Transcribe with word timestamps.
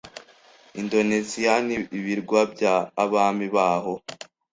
Indoneziyan'ibirwa 0.79 2.39
bya 2.53 2.75
Abami 3.03 3.47
baho 3.55 3.93